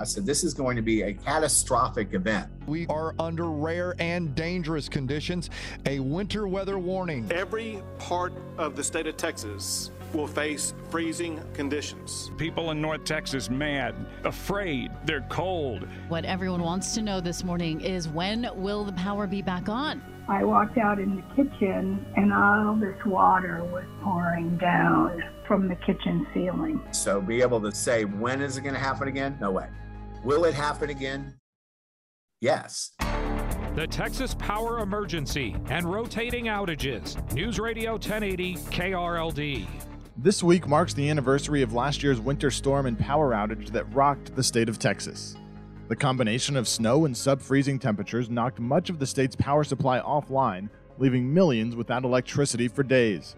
I 0.00 0.04
said, 0.04 0.24
this 0.24 0.44
is 0.44 0.54
going 0.54 0.76
to 0.76 0.82
be 0.82 1.02
a 1.02 1.12
catastrophic 1.12 2.14
event. 2.14 2.48
We 2.66 2.86
are 2.86 3.16
under 3.18 3.50
rare 3.50 3.96
and 3.98 4.32
dangerous 4.34 4.88
conditions. 4.88 5.50
A 5.86 5.98
winter 5.98 6.46
weather 6.46 6.78
warning. 6.78 7.26
Every 7.32 7.82
part 7.98 8.32
of 8.58 8.76
the 8.76 8.84
state 8.84 9.08
of 9.08 9.16
Texas 9.16 9.90
will 10.14 10.28
face 10.28 10.72
freezing 10.88 11.42
conditions. 11.52 12.30
People 12.38 12.70
in 12.70 12.80
North 12.80 13.04
Texas 13.04 13.50
mad, 13.50 13.94
afraid, 14.24 14.92
they're 15.04 15.26
cold. 15.28 15.86
What 16.08 16.24
everyone 16.24 16.62
wants 16.62 16.94
to 16.94 17.02
know 17.02 17.20
this 17.20 17.42
morning 17.42 17.80
is 17.80 18.08
when 18.08 18.48
will 18.54 18.84
the 18.84 18.92
power 18.92 19.26
be 19.26 19.42
back 19.42 19.68
on? 19.68 20.00
I 20.28 20.44
walked 20.44 20.78
out 20.78 21.00
in 21.00 21.16
the 21.16 21.22
kitchen 21.34 22.06
and 22.16 22.32
all 22.32 22.76
this 22.76 22.96
water 23.04 23.64
was 23.64 23.84
pouring 24.02 24.58
down 24.58 25.24
from 25.46 25.68
the 25.68 25.76
kitchen 25.76 26.26
ceiling. 26.32 26.80
So 26.92 27.20
be 27.20 27.42
able 27.42 27.60
to 27.62 27.74
say, 27.74 28.04
when 28.04 28.42
is 28.42 28.58
it 28.58 28.60
going 28.60 28.74
to 28.74 28.80
happen 28.80 29.08
again? 29.08 29.36
No 29.40 29.50
way. 29.50 29.66
Will 30.24 30.44
it 30.44 30.54
happen 30.54 30.90
again? 30.90 31.38
Yes. 32.40 32.92
The 33.74 33.86
Texas 33.88 34.34
Power 34.34 34.80
Emergency 34.80 35.54
and 35.66 35.90
rotating 35.90 36.46
outages. 36.46 37.16
News 37.32 37.60
Radio 37.60 37.92
1080 37.92 38.56
KRLD. 38.56 39.66
This 40.16 40.42
week 40.42 40.66
marks 40.66 40.92
the 40.92 41.08
anniversary 41.08 41.62
of 41.62 41.72
last 41.72 42.02
year's 42.02 42.20
winter 42.20 42.50
storm 42.50 42.86
and 42.86 42.98
power 42.98 43.30
outage 43.30 43.70
that 43.70 43.92
rocked 43.94 44.34
the 44.34 44.42
state 44.42 44.68
of 44.68 44.80
Texas. 44.80 45.36
The 45.86 45.94
combination 45.94 46.56
of 46.56 46.66
snow 46.66 47.04
and 47.04 47.16
sub 47.16 47.40
freezing 47.40 47.78
temperatures 47.78 48.28
knocked 48.28 48.58
much 48.58 48.90
of 48.90 48.98
the 48.98 49.06
state's 49.06 49.36
power 49.36 49.62
supply 49.62 50.00
offline, 50.00 50.68
leaving 50.98 51.32
millions 51.32 51.76
without 51.76 52.04
electricity 52.04 52.66
for 52.66 52.82
days. 52.82 53.36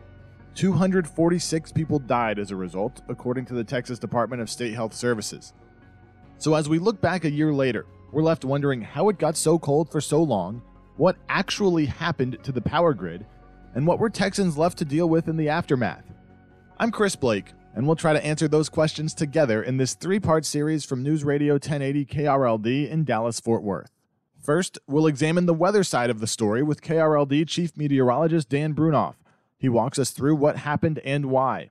246 0.54 1.72
people 1.72 1.98
died 1.98 2.38
as 2.38 2.50
a 2.50 2.56
result, 2.56 3.02
according 3.08 3.44
to 3.44 3.54
the 3.54 3.64
Texas 3.64 3.98
Department 3.98 4.40
of 4.40 4.48
State 4.48 4.74
Health 4.74 4.94
Services. 4.94 5.52
So, 6.40 6.54
as 6.54 6.70
we 6.70 6.78
look 6.78 7.02
back 7.02 7.26
a 7.26 7.30
year 7.30 7.52
later, 7.52 7.84
we're 8.12 8.22
left 8.22 8.46
wondering 8.46 8.80
how 8.80 9.10
it 9.10 9.18
got 9.18 9.36
so 9.36 9.58
cold 9.58 9.92
for 9.92 10.00
so 10.00 10.22
long, 10.22 10.62
what 10.96 11.18
actually 11.28 11.84
happened 11.84 12.38
to 12.44 12.50
the 12.50 12.62
power 12.62 12.94
grid, 12.94 13.26
and 13.74 13.86
what 13.86 13.98
were 13.98 14.08
Texans 14.08 14.56
left 14.56 14.78
to 14.78 14.86
deal 14.86 15.06
with 15.06 15.28
in 15.28 15.36
the 15.36 15.50
aftermath. 15.50 16.10
I'm 16.78 16.92
Chris 16.92 17.14
Blake, 17.14 17.52
and 17.74 17.86
we'll 17.86 17.94
try 17.94 18.14
to 18.14 18.24
answer 18.24 18.48
those 18.48 18.70
questions 18.70 19.12
together 19.12 19.62
in 19.62 19.76
this 19.76 19.92
three 19.92 20.18
part 20.18 20.46
series 20.46 20.82
from 20.82 21.02
News 21.02 21.24
Radio 21.24 21.56
1080 21.56 22.06
KRLD 22.06 22.88
in 22.88 23.04
Dallas, 23.04 23.38
Fort 23.38 23.62
Worth. 23.62 23.90
First, 24.42 24.78
we'll 24.86 25.06
examine 25.06 25.44
the 25.44 25.52
weather 25.52 25.84
side 25.84 26.08
of 26.08 26.20
the 26.20 26.26
story 26.26 26.62
with 26.62 26.80
KRLD 26.80 27.46
Chief 27.48 27.76
Meteorologist 27.76 28.48
Dan 28.48 28.72
Brunoff. 28.72 29.16
He 29.58 29.68
walks 29.68 29.98
us 29.98 30.08
through 30.08 30.36
what 30.36 30.56
happened 30.56 31.00
and 31.04 31.26
why. 31.26 31.68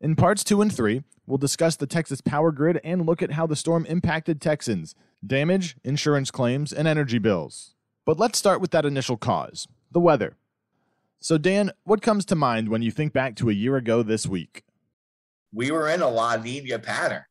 In 0.00 0.14
parts 0.14 0.44
two 0.44 0.62
and 0.62 0.72
three, 0.72 1.02
we'll 1.32 1.38
discuss 1.38 1.76
the 1.76 1.86
Texas 1.86 2.20
power 2.20 2.52
grid 2.52 2.78
and 2.84 3.06
look 3.06 3.22
at 3.22 3.32
how 3.32 3.46
the 3.46 3.56
storm 3.56 3.86
impacted 3.86 4.38
Texans 4.38 4.94
damage, 5.26 5.76
insurance 5.82 6.30
claims, 6.30 6.74
and 6.74 6.86
energy 6.86 7.18
bills. 7.18 7.74
But 8.04 8.18
let's 8.18 8.38
start 8.38 8.60
with 8.60 8.70
that 8.72 8.84
initial 8.84 9.16
cause 9.16 9.66
the 9.90 9.98
weather. 9.98 10.36
So, 11.20 11.38
Dan, 11.38 11.72
what 11.84 12.02
comes 12.02 12.26
to 12.26 12.34
mind 12.34 12.68
when 12.68 12.82
you 12.82 12.90
think 12.90 13.14
back 13.14 13.34
to 13.36 13.48
a 13.48 13.54
year 13.54 13.76
ago 13.76 14.02
this 14.02 14.26
week? 14.26 14.64
We 15.54 15.70
were 15.70 15.88
in 15.88 16.02
a 16.02 16.08
La 16.10 16.36
Nina 16.36 16.78
pattern 16.78 17.24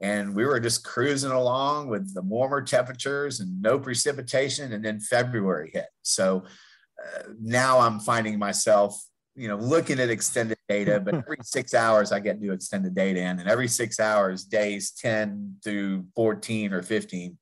and 0.00 0.34
we 0.34 0.44
were 0.44 0.58
just 0.58 0.84
cruising 0.84 1.30
along 1.30 1.86
with 1.86 2.14
the 2.14 2.22
warmer 2.22 2.62
temperatures 2.62 3.38
and 3.38 3.62
no 3.62 3.78
precipitation. 3.78 4.72
And 4.72 4.84
then 4.84 4.98
February 4.98 5.70
hit. 5.72 5.86
So 6.02 6.42
uh, 7.00 7.22
now 7.40 7.78
I'm 7.78 8.00
finding 8.00 8.40
myself, 8.40 9.00
you 9.36 9.48
know, 9.48 9.56
looking 9.56 10.00
at 10.00 10.10
extended 10.10 10.58
data, 10.68 11.00
but 11.00 11.14
every 11.26 11.38
six 11.42 11.74
hours 11.74 12.12
I 12.12 12.20
get 12.20 12.40
new 12.40 12.52
extended 12.52 12.94
data 12.94 13.20
in, 13.20 13.38
and 13.38 13.48
every 13.48 13.68
six 13.68 14.00
hours, 14.00 14.44
days 14.44 14.92
10 14.92 15.56
through 15.62 16.06
14 16.14 16.72
or 16.72 16.82
15 16.82 17.36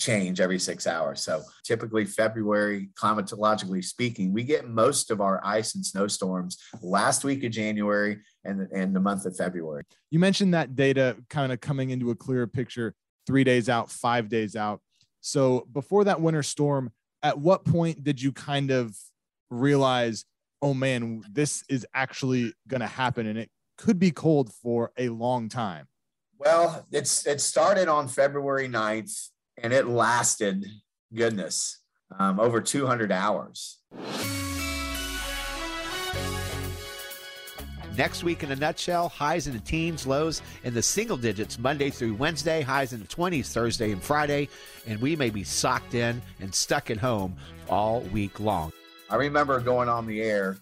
change 0.00 0.40
every 0.40 0.58
six 0.58 0.86
hours. 0.86 1.20
So 1.20 1.42
typically 1.64 2.04
February, 2.04 2.90
climatologically 3.00 3.84
speaking, 3.84 4.32
we 4.32 4.42
get 4.42 4.68
most 4.68 5.10
of 5.10 5.20
our 5.20 5.40
ice 5.44 5.74
and 5.74 5.84
snowstorms 5.84 6.58
last 6.82 7.24
week 7.24 7.44
of 7.44 7.52
January 7.52 8.18
and, 8.44 8.68
and 8.72 8.94
the 8.94 9.00
month 9.00 9.24
of 9.24 9.36
February. 9.36 9.84
You 10.10 10.18
mentioned 10.18 10.54
that 10.54 10.74
data 10.74 11.16
kind 11.30 11.52
of 11.52 11.60
coming 11.60 11.90
into 11.90 12.10
a 12.10 12.14
clearer 12.14 12.46
picture 12.46 12.94
three 13.26 13.44
days 13.44 13.68
out, 13.68 13.90
five 13.90 14.28
days 14.28 14.56
out. 14.56 14.80
So 15.20 15.66
before 15.72 16.04
that 16.04 16.20
winter 16.20 16.42
storm, 16.42 16.92
at 17.22 17.38
what 17.38 17.64
point 17.64 18.04
did 18.04 18.20
you 18.20 18.32
kind 18.32 18.70
of 18.70 18.94
realize, 19.48 20.24
oh 20.64 20.72
man, 20.72 21.22
this 21.30 21.62
is 21.68 21.86
actually 21.92 22.54
going 22.68 22.80
to 22.80 22.86
happen 22.86 23.26
and 23.26 23.38
it 23.38 23.50
could 23.76 23.98
be 23.98 24.10
cold 24.10 24.50
for 24.50 24.92
a 24.96 25.10
long 25.10 25.50
time? 25.50 25.86
Well, 26.38 26.86
it's 26.90 27.26
it 27.26 27.42
started 27.42 27.86
on 27.86 28.08
February 28.08 28.66
9th 28.66 29.28
and 29.62 29.74
it 29.74 29.86
lasted, 29.86 30.64
goodness, 31.14 31.80
um, 32.18 32.40
over 32.40 32.62
200 32.62 33.12
hours. 33.12 33.78
Next 37.98 38.24
week, 38.24 38.42
in 38.42 38.50
a 38.50 38.56
nutshell, 38.56 39.10
highs 39.10 39.46
in 39.46 39.52
the 39.52 39.60
teens, 39.60 40.06
lows 40.06 40.40
in 40.64 40.72
the 40.72 40.82
single 40.82 41.18
digits 41.18 41.58
Monday 41.58 41.90
through 41.90 42.14
Wednesday, 42.14 42.62
highs 42.62 42.94
in 42.94 43.00
the 43.00 43.06
20s 43.06 43.52
Thursday 43.52 43.92
and 43.92 44.02
Friday, 44.02 44.48
and 44.86 44.98
we 45.00 45.14
may 45.14 45.28
be 45.28 45.44
socked 45.44 45.94
in 45.94 46.22
and 46.40 46.52
stuck 46.54 46.90
at 46.90 46.96
home 46.96 47.36
all 47.68 48.00
week 48.00 48.40
long. 48.40 48.72
I 49.10 49.16
remember 49.16 49.60
going 49.60 49.88
on 49.88 50.06
the 50.06 50.22
air 50.22 50.56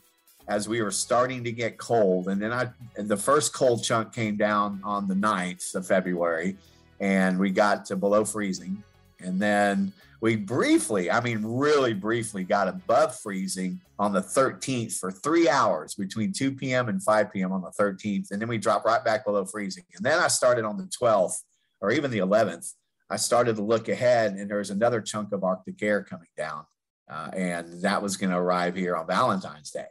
as 0.49 0.69
we 0.69 0.83
were 0.83 0.91
starting 0.91 1.45
to 1.45 1.53
get 1.53 1.79
cold, 1.79 2.29
and 2.29 2.43
then 2.43 2.53
I 2.53 2.69
and 2.97 3.09
the 3.09 3.17
first 3.17 3.53
cold 3.53 3.85
chunk 3.85 4.13
came 4.13 4.37
down 4.37 4.81
on 4.83 5.07
the 5.07 5.15
9th 5.15 5.75
of 5.75 5.87
February, 5.87 6.57
and 7.01 7.39
we 7.39 7.51
got 7.51 7.85
to 7.87 7.97
below 7.97 8.25
freezing. 8.25 8.83
And 9.21 9.41
then 9.41 9.93
we 10.21 10.37
briefly, 10.37 11.11
I 11.11 11.21
mean, 11.21 11.43
really 11.45 11.95
briefly 11.95 12.45
got 12.45 12.69
above 12.69 13.19
freezing 13.19 13.81
on 13.99 14.13
the 14.13 14.21
13th 14.21 14.99
for 14.99 15.13
three 15.13 15.49
hours 15.49 15.95
between 15.95 16.33
2 16.33 16.53
p.m. 16.53 16.89
and 16.89 17.03
5 17.03 17.33
p.m. 17.33 17.53
on 17.53 17.63
the 17.63 17.71
13th. 17.71 18.33
And 18.33 18.41
then 18.41 18.49
we 18.49 18.59
dropped 18.59 18.85
right 18.85 19.05
back 19.05 19.25
below 19.25 19.45
freezing. 19.45 19.85
And 19.97 20.05
then 20.05 20.19
I 20.19 20.29
started 20.29 20.65
on 20.65 20.77
the 20.77 20.85
12th 20.85 21.43
or 21.81 21.93
even 21.93 22.11
the 22.11 22.19
11th. 22.19 22.73
I 23.11 23.17
started 23.17 23.57
to 23.57 23.63
look 23.63 23.89
ahead, 23.89 24.35
and 24.35 24.49
there 24.49 24.59
was 24.59 24.71
another 24.71 25.01
chunk 25.01 25.33
of 25.33 25.45
Arctic 25.45 25.83
air 25.83 26.03
coming 26.03 26.29
down. 26.37 26.65
Uh, 27.11 27.29
and 27.33 27.83
that 27.83 28.03
was 28.03 28.17
going 28.17 28.31
to 28.31 28.39
arrive 28.39 28.75
here 28.75 28.97
on 28.97 29.07
Valentine's 29.07 29.71
Day. 29.71 29.87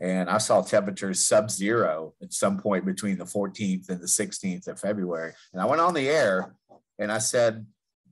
And 0.00 0.28
I 0.28 0.38
saw 0.38 0.62
temperatures 0.62 1.24
sub 1.24 1.50
zero 1.50 2.14
at 2.22 2.32
some 2.32 2.58
point 2.58 2.84
between 2.84 3.16
the 3.16 3.24
14th 3.24 3.88
and 3.88 4.00
the 4.00 4.06
16th 4.06 4.66
of 4.66 4.80
February. 4.80 5.32
And 5.52 5.62
I 5.62 5.66
went 5.66 5.80
on 5.80 5.94
the 5.94 6.08
air 6.08 6.54
and 6.98 7.12
I 7.12 7.18
said, 7.18 7.66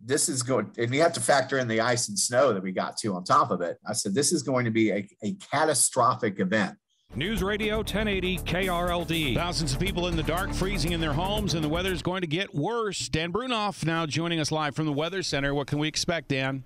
this 0.05 0.29
is 0.29 0.43
going, 0.43 0.71
and 0.79 0.93
you 0.93 1.01
have 1.03 1.13
to 1.13 1.21
factor 1.21 1.59
in 1.59 1.69
the 1.69 1.81
ice 1.81 2.09
and 2.09 2.19
snow 2.19 2.53
that 2.53 2.63
we 2.63 2.73
got 2.73 2.97
to 2.99 3.15
on 3.15 3.25
top 3.25 3.51
of 3.51 3.61
it. 3.61 3.79
I 3.87 3.93
said, 3.93 4.15
this 4.15 4.33
is 4.33 4.43
going 4.43 4.65
to 4.65 4.71
be 4.71 4.91
a, 4.91 5.09
a 5.23 5.35
catastrophic 5.35 6.41
event. 6.41 6.77
News 7.15 7.43
Radio 7.43 7.77
1080 7.77 8.39
KRLD. 8.39 9.35
Thousands 9.35 9.75
of 9.75 9.79
people 9.79 10.09
in 10.09 10.17
the 10.17 10.23
dark, 10.23 10.53
freezing 10.55 10.93
in 10.93 11.01
their 11.01 11.13
homes, 11.13 11.55
and 11.55 11.63
the 11.63 11.69
weather's 11.69 12.01
going 12.01 12.23
to 12.23 12.27
get 12.27 12.55
worse. 12.55 13.09
Dan 13.09 13.33
Brunoff 13.33 13.85
now 13.85 14.07
joining 14.07 14.41
us 14.41 14.51
live 14.51 14.75
from 14.75 14.87
the 14.87 14.93
Weather 14.93 15.23
Center. 15.23 15.55
What 15.55 15.67
can 15.67 15.79
we 15.79 15.89
expect, 15.89 16.29
Dan? 16.29 16.65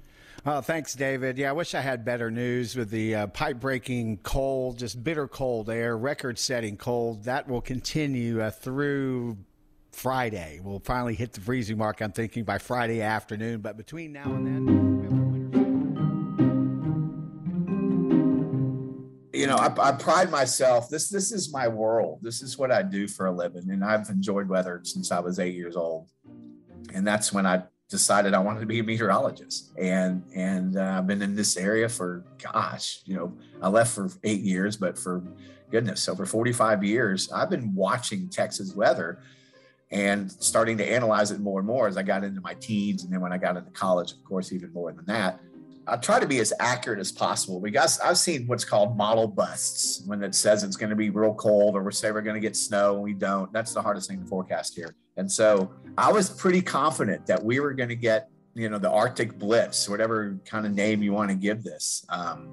Oh, 0.49 0.61
thanks, 0.61 0.95
David. 0.95 1.39
Yeah, 1.39 1.49
I 1.49 1.53
wish 1.55 1.75
I 1.75 1.81
had 1.81 2.05
better 2.05 2.31
news 2.31 2.77
with 2.77 2.89
the 2.91 3.17
uh, 3.17 3.27
pipe 3.27 3.59
breaking 3.59 4.19
cold, 4.19 4.79
just 4.79 5.03
bitter 5.03 5.27
cold 5.27 5.69
air, 5.69 5.99
record 5.99 6.39
setting 6.39 6.77
cold. 6.77 7.25
That 7.25 7.49
will 7.49 7.61
continue 7.61 8.41
uh, 8.41 8.53
through 8.53 9.39
Friday. 9.91 10.61
We'll 10.63 10.79
finally 10.79 11.17
hit 11.17 11.33
the 11.33 11.41
freezing 11.41 11.79
mark, 11.79 12.01
I'm 12.01 12.13
thinking, 12.13 12.45
by 12.45 12.59
Friday 12.59 13.03
afternoon. 13.03 13.61
But 13.61 13.77
between 13.77 14.13
now 14.13 14.23
and 14.27 14.47
then. 14.47 14.87
You 19.33 19.49
know, 19.49 19.57
I, 19.57 19.75
I 19.81 19.93
pride 19.93 20.31
myself. 20.31 20.89
This 20.89 21.09
this 21.09 21.33
is 21.33 21.53
my 21.53 21.67
world. 21.67 22.21
This 22.23 22.41
is 22.41 22.57
what 22.57 22.71
I 22.71 22.85
do 22.85 23.09
for 23.09 23.27
a 23.27 23.33
living, 23.33 23.69
and 23.71 23.85
I've 23.85 24.09
enjoyed 24.11 24.49
weather 24.49 24.81
since 24.85 25.11
I 25.11 25.19
was 25.19 25.41
eight 25.41 25.57
years 25.57 25.75
old. 25.75 26.09
And 26.95 27.05
that's 27.05 27.33
when 27.33 27.47
I 27.47 27.65
decided 27.89 28.35
I 28.35 28.39
wanted 28.41 28.61
to 28.61 28.67
be 28.67 28.81
a 28.81 28.85
meteorologist. 28.85 29.73
And 29.79 30.23
and 30.35 30.77
uh, 30.77 30.97
I've 30.99 31.07
been 31.07 31.23
in 31.23 31.37
this 31.37 31.57
area 31.57 31.89
for 31.89 32.25
gosh, 32.43 33.01
you 33.05 33.17
know, 33.17 33.33
I 33.63 33.69
left 33.69 33.95
for 33.95 34.11
eight 34.25 34.41
years, 34.41 34.77
but 34.77 34.99
for 34.99 35.23
goodness, 35.71 36.09
over 36.09 36.27
45 36.27 36.85
years, 36.85 37.31
I've 37.33 37.51
been 37.51 37.75
watching 37.75 38.29
Texas 38.29 38.75
weather 38.75 39.21
and 39.91 40.31
starting 40.31 40.77
to 40.79 40.85
analyze 40.85 41.31
it 41.31 41.41
more 41.41 41.61
and 41.61 41.67
more 41.67 41.87
as 41.87 41.97
I 41.97 42.03
got 42.03 42.25
into 42.25 42.41
my 42.41 42.55
teens. 42.55 43.05
And 43.05 43.13
then 43.13 43.21
when 43.21 43.33
I 43.33 43.39
got 43.39 43.57
into 43.57 43.71
college, 43.71 44.13
of 44.13 44.25
course, 44.25 44.53
even 44.53 44.73
more 44.73 44.93
than 44.93 45.05
that. 45.07 45.41
I 45.89 45.97
try 45.97 46.19
to 46.19 46.27
be 46.27 46.41
as 46.41 46.53
accurate 46.59 46.99
as 46.99 47.13
possible. 47.13 47.61
Got 47.61 47.99
I've 48.05 48.19
seen 48.19 48.47
what's 48.47 48.65
called 48.65 48.97
model 48.97 49.29
busts 49.29 50.03
when 50.07 50.23
it 50.23 50.35
says 50.35 50.65
it's 50.65 50.77
going 50.77 50.91
to 50.91 50.97
be 50.97 51.11
real 51.11 51.35
cold 51.35 51.77
or 51.77 51.83
we 51.83 51.93
say 51.93 52.11
we're 52.11 52.23
going 52.23 52.35
to 52.35 52.41
get 52.41 52.57
snow 52.57 52.95
and 52.95 53.03
we 53.03 53.15
don't. 53.15 53.53
That's 53.53 53.73
the 53.73 53.83
hardest 53.83 54.09
thing 54.09 54.21
to 54.21 54.27
forecast 54.27 54.75
here. 54.75 54.95
And 55.17 55.31
so 55.31 55.73
I 55.97 56.11
was 56.11 56.29
pretty 56.29 56.61
confident 56.61 57.27
that 57.27 57.43
we 57.43 57.61
were 57.61 57.73
going 57.73 57.89
to 57.89 57.97
get, 57.97 58.29
you 58.55 58.69
know, 58.69 58.79
the 58.79 58.91
Arctic 58.91 59.39
Blitz, 59.39 59.89
whatever 59.89 60.39
kind 60.45 60.67
of 60.67 60.73
name 60.73 61.03
you 61.03 61.13
want 61.13 61.31
to 61.31 61.37
give 61.37 61.63
this. 61.63 62.05
Um, 62.09 62.53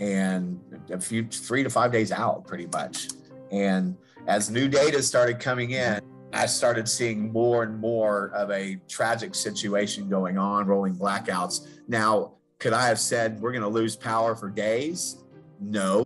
and 0.00 0.58
a 0.90 0.98
few 0.98 1.26
three 1.26 1.62
to 1.62 1.70
five 1.70 1.92
days 1.92 2.12
out, 2.12 2.46
pretty 2.46 2.66
much. 2.66 3.08
And 3.52 3.96
as 4.26 4.50
new 4.50 4.68
data 4.68 5.02
started 5.02 5.38
coming 5.38 5.72
in, 5.72 6.00
I 6.32 6.46
started 6.46 6.88
seeing 6.88 7.30
more 7.30 7.62
and 7.62 7.78
more 7.78 8.32
of 8.34 8.50
a 8.50 8.76
tragic 8.88 9.34
situation 9.34 10.08
going 10.08 10.36
on, 10.36 10.66
rolling 10.66 10.96
blackouts. 10.96 11.68
Now, 11.86 12.32
could 12.58 12.72
I 12.72 12.88
have 12.88 12.98
said 12.98 13.40
we're 13.40 13.52
going 13.52 13.62
to 13.62 13.68
lose 13.68 13.96
power 13.96 14.34
for 14.34 14.48
days? 14.48 15.22
No. 15.60 16.04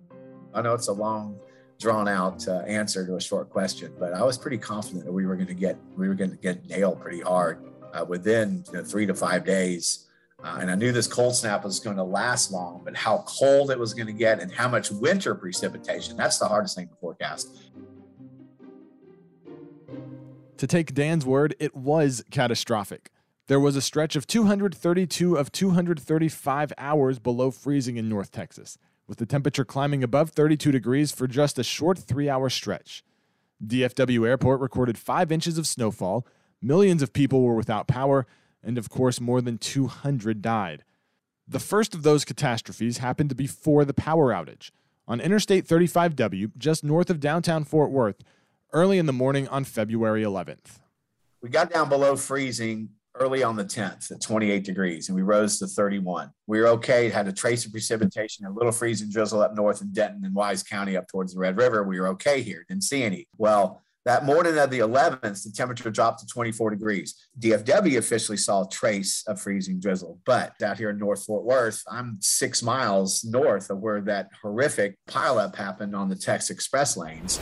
I 0.54 0.62
know 0.62 0.74
it's 0.74 0.88
a 0.88 0.92
long, 0.92 1.38
drawn 1.78 2.08
out 2.08 2.46
uh, 2.48 2.60
answer 2.60 3.06
to 3.06 3.16
a 3.16 3.20
short 3.20 3.50
question, 3.50 3.92
but 3.98 4.12
I 4.12 4.22
was 4.22 4.38
pretty 4.38 4.58
confident 4.58 5.04
that 5.04 5.12
we 5.12 5.26
were 5.26 5.36
going 5.36 5.48
to 5.48 5.54
get 5.54 5.78
we 5.96 6.08
were 6.08 6.14
going 6.14 6.30
to 6.30 6.36
get 6.36 6.66
nailed 6.68 7.00
pretty 7.00 7.20
hard 7.20 7.64
uh, 7.92 8.04
within 8.04 8.64
you 8.72 8.78
know, 8.78 8.84
three 8.84 9.06
to 9.06 9.14
five 9.14 9.44
days. 9.44 10.06
Uh, 10.42 10.58
and 10.60 10.70
I 10.70 10.76
knew 10.76 10.92
this 10.92 11.08
cold 11.08 11.34
snap 11.34 11.64
was 11.64 11.80
going 11.80 11.96
to 11.96 12.04
last 12.04 12.52
long, 12.52 12.82
but 12.84 12.96
how 12.96 13.24
cold 13.26 13.72
it 13.72 13.78
was 13.78 13.92
going 13.92 14.06
to 14.06 14.12
get 14.12 14.40
and 14.40 14.52
how 14.52 14.68
much 14.68 14.90
winter 14.90 15.34
precipitation—that's 15.34 16.38
the 16.38 16.46
hardest 16.46 16.76
thing 16.76 16.88
to 16.88 16.94
forecast. 16.94 17.56
To 20.58 20.66
take 20.66 20.94
Dan's 20.94 21.26
word, 21.26 21.54
it 21.58 21.74
was 21.74 22.24
catastrophic. 22.30 23.10
There 23.48 23.58
was 23.58 23.76
a 23.76 23.80
stretch 23.80 24.14
of 24.14 24.26
232 24.26 25.34
of 25.34 25.50
235 25.50 26.72
hours 26.76 27.18
below 27.18 27.50
freezing 27.50 27.96
in 27.96 28.06
North 28.06 28.30
Texas, 28.30 28.76
with 29.06 29.16
the 29.16 29.24
temperature 29.24 29.64
climbing 29.64 30.04
above 30.04 30.32
32 30.32 30.70
degrees 30.70 31.12
for 31.12 31.26
just 31.26 31.58
a 31.58 31.64
short 31.64 31.98
three 31.98 32.28
hour 32.28 32.50
stretch. 32.50 33.02
DFW 33.66 34.28
Airport 34.28 34.60
recorded 34.60 34.98
five 34.98 35.32
inches 35.32 35.56
of 35.56 35.66
snowfall, 35.66 36.26
millions 36.60 37.00
of 37.00 37.14
people 37.14 37.40
were 37.40 37.54
without 37.54 37.88
power, 37.88 38.26
and 38.62 38.76
of 38.76 38.90
course, 38.90 39.18
more 39.18 39.40
than 39.40 39.56
200 39.56 40.42
died. 40.42 40.84
The 41.48 41.58
first 41.58 41.94
of 41.94 42.02
those 42.02 42.26
catastrophes 42.26 42.98
happened 42.98 43.34
before 43.34 43.86
the 43.86 43.94
power 43.94 44.30
outage. 44.30 44.72
On 45.06 45.22
Interstate 45.22 45.66
35W, 45.66 46.50
just 46.58 46.84
north 46.84 47.08
of 47.08 47.18
downtown 47.18 47.64
Fort 47.64 47.90
Worth, 47.90 48.22
early 48.74 48.98
in 48.98 49.06
the 49.06 49.12
morning 49.14 49.48
on 49.48 49.64
February 49.64 50.22
11th. 50.22 50.80
We 51.40 51.48
got 51.48 51.70
down 51.70 51.88
below 51.88 52.14
freezing 52.14 52.90
early 53.20 53.42
on 53.42 53.56
the 53.56 53.64
10th 53.64 54.10
at 54.10 54.20
28 54.20 54.64
degrees 54.64 55.08
and 55.08 55.16
we 55.16 55.22
rose 55.22 55.58
to 55.58 55.66
31. 55.66 56.30
We 56.46 56.60
were 56.60 56.68
okay, 56.68 57.08
had 57.08 57.28
a 57.28 57.32
trace 57.32 57.64
of 57.66 57.72
precipitation, 57.72 58.46
a 58.46 58.50
little 58.50 58.72
freezing 58.72 59.10
drizzle 59.10 59.42
up 59.42 59.54
north 59.54 59.82
in 59.82 59.92
Denton 59.92 60.24
and 60.24 60.34
Wise 60.34 60.62
County 60.62 60.96
up 60.96 61.08
towards 61.08 61.34
the 61.34 61.40
Red 61.40 61.56
River. 61.56 61.84
We 61.84 62.00
were 62.00 62.08
okay 62.08 62.42
here, 62.42 62.64
didn't 62.68 62.84
see 62.84 63.02
any. 63.02 63.28
Well, 63.36 63.82
that 64.04 64.24
morning 64.24 64.56
of 64.56 64.70
the 64.70 64.78
11th, 64.78 65.44
the 65.44 65.52
temperature 65.54 65.90
dropped 65.90 66.20
to 66.20 66.26
24 66.26 66.70
degrees. 66.70 67.14
DFW 67.38 67.98
officially 67.98 68.38
saw 68.38 68.62
a 68.62 68.68
trace 68.70 69.22
of 69.26 69.38
freezing 69.38 69.80
drizzle, 69.80 70.18
but 70.24 70.54
out 70.62 70.78
here 70.78 70.88
in 70.88 70.98
North 70.98 71.24
Fort 71.26 71.44
Worth, 71.44 71.82
I'm 71.90 72.16
six 72.20 72.62
miles 72.62 73.22
north 73.22 73.68
of 73.68 73.80
where 73.80 74.00
that 74.02 74.30
horrific 74.40 74.96
pileup 75.08 75.56
happened 75.56 75.94
on 75.94 76.08
the 76.08 76.14
TEXpress 76.14 76.96
lanes. 76.96 77.38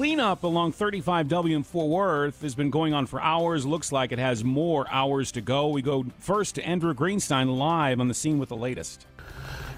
Cleanup 0.00 0.44
along 0.44 0.72
35W 0.72 1.54
in 1.54 1.62
Fort 1.62 1.90
Worth 1.90 2.40
has 2.40 2.54
been 2.54 2.70
going 2.70 2.94
on 2.94 3.04
for 3.04 3.20
hours. 3.20 3.66
Looks 3.66 3.92
like 3.92 4.12
it 4.12 4.18
has 4.18 4.42
more 4.42 4.86
hours 4.90 5.30
to 5.32 5.42
go. 5.42 5.68
We 5.68 5.82
go 5.82 6.06
first 6.20 6.54
to 6.54 6.64
Andrew 6.64 6.94
Greenstein 6.94 7.54
live 7.58 8.00
on 8.00 8.08
the 8.08 8.14
scene 8.14 8.38
with 8.38 8.48
the 8.48 8.56
latest. 8.56 9.04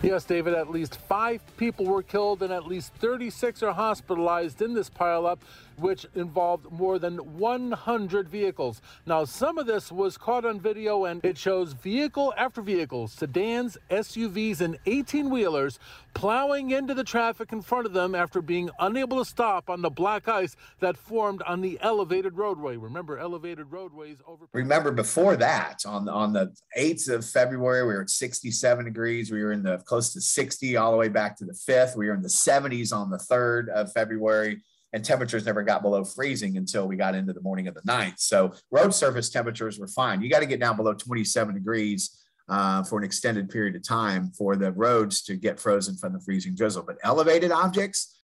Yes, 0.00 0.22
David, 0.22 0.54
at 0.54 0.70
least 0.70 0.94
five 1.08 1.40
people 1.56 1.86
were 1.86 2.04
killed 2.04 2.44
and 2.44 2.52
at 2.52 2.68
least 2.68 2.94
36 3.00 3.64
are 3.64 3.72
hospitalized 3.72 4.62
in 4.62 4.74
this 4.74 4.88
pileup 4.88 5.38
which 5.78 6.06
involved 6.14 6.70
more 6.70 6.98
than 6.98 7.16
100 7.38 8.28
vehicles. 8.28 8.80
Now, 9.06 9.24
some 9.24 9.58
of 9.58 9.66
this 9.66 9.90
was 9.92 10.16
caught 10.16 10.44
on 10.44 10.60
video, 10.60 11.04
and 11.04 11.24
it 11.24 11.38
shows 11.38 11.72
vehicle 11.72 12.32
after 12.36 12.62
vehicle, 12.62 13.08
sedans, 13.08 13.76
SUVs, 13.90 14.60
and 14.60 14.78
18 14.86 15.30
wheelers 15.30 15.78
plowing 16.14 16.70
into 16.70 16.94
the 16.94 17.04
traffic 17.04 17.52
in 17.52 17.62
front 17.62 17.86
of 17.86 17.92
them 17.92 18.14
after 18.14 18.42
being 18.42 18.70
unable 18.78 19.18
to 19.18 19.24
stop 19.24 19.70
on 19.70 19.82
the 19.82 19.90
black 19.90 20.28
ice 20.28 20.56
that 20.80 20.96
formed 20.96 21.42
on 21.42 21.60
the 21.60 21.78
elevated 21.80 22.36
roadway. 22.36 22.76
Remember, 22.76 23.18
elevated 23.18 23.70
roadways 23.70 24.18
over. 24.26 24.46
Remember, 24.52 24.90
before 24.90 25.36
that, 25.36 25.84
on 25.86 26.08
on 26.08 26.32
the 26.32 26.54
8th 26.76 27.08
of 27.08 27.24
February, 27.24 27.86
we 27.86 27.94
were 27.94 28.02
at 28.02 28.10
67 28.10 28.84
degrees. 28.84 29.30
We 29.30 29.42
were 29.42 29.52
in 29.52 29.62
the 29.62 29.78
close 29.78 30.12
to 30.12 30.20
60 30.20 30.76
all 30.76 30.92
the 30.92 30.98
way 30.98 31.08
back 31.08 31.36
to 31.38 31.44
the 31.44 31.52
5th. 31.52 31.96
We 31.96 32.08
were 32.08 32.14
in 32.14 32.22
the 32.22 32.28
70s 32.28 32.92
on 32.92 33.10
the 33.10 33.18
3rd 33.18 33.68
of 33.68 33.92
February 33.92 34.60
and 34.92 35.04
temperatures 35.04 35.46
never 35.46 35.62
got 35.62 35.82
below 35.82 36.04
freezing 36.04 36.56
until 36.56 36.86
we 36.86 36.96
got 36.96 37.14
into 37.14 37.32
the 37.32 37.40
morning 37.40 37.66
of 37.66 37.74
the 37.74 37.80
9th. 37.82 38.18
So 38.18 38.52
road 38.70 38.94
surface 38.94 39.30
temperatures 39.30 39.78
were 39.78 39.88
fine. 39.88 40.20
You 40.20 40.28
got 40.28 40.40
to 40.40 40.46
get 40.46 40.60
down 40.60 40.76
below 40.76 40.94
27 40.94 41.54
degrees 41.54 42.22
uh, 42.48 42.82
for 42.82 42.98
an 42.98 43.04
extended 43.04 43.48
period 43.48 43.74
of 43.74 43.82
time 43.82 44.30
for 44.36 44.56
the 44.56 44.72
roads 44.72 45.22
to 45.22 45.36
get 45.36 45.58
frozen 45.58 45.96
from 45.96 46.12
the 46.12 46.20
freezing 46.20 46.54
drizzle. 46.54 46.82
But 46.82 46.98
elevated 47.02 47.52
objects, 47.52 48.18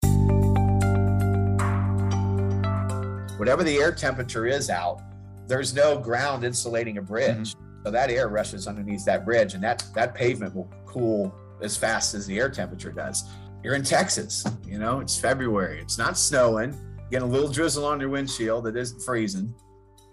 whatever 3.38 3.64
the 3.64 3.78
air 3.78 3.92
temperature 3.92 4.48
is 4.48 4.70
out, 4.70 5.02
there's 5.48 5.76
no 5.76 6.00
ground 6.00 6.44
insulating 6.44 6.98
a 6.98 7.02
bridge. 7.02 7.54
Mm-hmm. 7.54 7.62
So 7.86 7.92
that 7.92 8.10
air 8.10 8.30
rushes 8.30 8.66
underneath 8.66 9.06
that 9.06 9.26
bridge, 9.26 9.54
and 9.54 9.64
that 9.64 9.86
that 9.94 10.16
pavement 10.16 10.56
will 10.56 10.74
cool 10.88 11.32
as 11.62 11.78
fast 11.78 12.16
as 12.16 12.26
the 12.26 12.40
air 12.40 12.50
temperature 12.50 12.92
does 12.92 13.26
you're 13.66 13.74
in 13.74 13.84
Texas, 13.84 14.46
you 14.68 14.78
know, 14.78 15.00
it's 15.00 15.20
February, 15.20 15.82
it's 15.82 15.98
not 15.98 16.20
snowing, 16.20 16.72
getting 17.10 17.28
a 17.28 17.32
little 17.32 17.50
drizzle 17.50 17.84
on 17.84 18.00
your 18.00 18.10
windshield 18.10 18.64
that 18.66 18.78
isn't 18.78 19.02
freezing, 19.02 19.52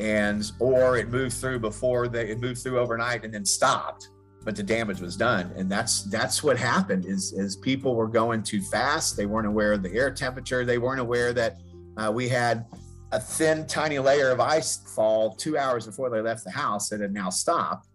and 0.00 0.50
or 0.58 0.96
it 0.96 1.10
moved 1.10 1.34
through 1.34 1.58
before 1.58 2.08
they 2.08 2.30
it 2.30 2.40
moved 2.40 2.62
through 2.62 2.78
overnight 2.78 3.24
and 3.26 3.34
then 3.34 3.44
stopped, 3.44 4.08
but 4.42 4.56
the 4.56 4.62
damage 4.62 5.02
was 5.02 5.18
done. 5.18 5.52
And 5.54 5.70
that's 5.70 6.04
that's 6.04 6.42
what 6.42 6.56
happened 6.56 7.04
is 7.04 7.34
is 7.34 7.56
people 7.56 7.94
were 7.94 8.08
going 8.08 8.42
too 8.42 8.62
fast, 8.62 9.18
they 9.18 9.26
weren't 9.26 9.46
aware 9.46 9.74
of 9.74 9.82
the 9.82 9.92
air 9.92 10.10
temperature, 10.10 10.64
they 10.64 10.78
weren't 10.78 11.00
aware 11.00 11.34
that 11.34 11.58
uh, 11.98 12.10
we 12.10 12.30
had 12.30 12.64
a 13.12 13.20
thin, 13.20 13.66
tiny 13.66 13.98
layer 13.98 14.30
of 14.30 14.40
ice 14.40 14.78
fall 14.94 15.36
two 15.36 15.58
hours 15.58 15.84
before 15.84 16.08
they 16.08 16.22
left 16.22 16.42
the 16.44 16.50
house 16.50 16.88
that 16.88 17.00
had 17.00 17.12
now 17.12 17.28
stopped. 17.28 17.86